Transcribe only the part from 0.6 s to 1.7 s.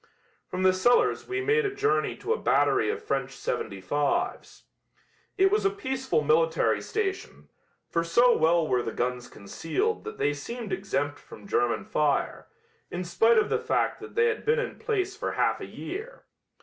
the cellars we made